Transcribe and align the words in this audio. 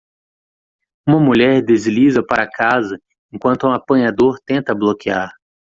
Uma 1.07 1.19
mulher 1.19 1.61
desliza 1.63 2.25
para 2.25 2.49
casa 2.49 2.99
enquanto 3.31 3.65
o 3.67 3.71
apanhador 3.71 4.39
tenta 4.43 4.73
bloquear. 4.73 5.31